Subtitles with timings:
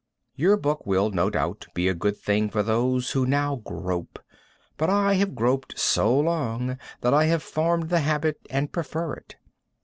[0.35, 4.17] Your book will, no doubt, be a good thing for those who now grope,
[4.75, 9.35] but I have groped so long that I have formed the habit and prefer it.